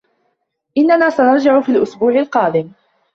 [0.77, 2.71] إنّنا سنرجع في الأسبوع القادم.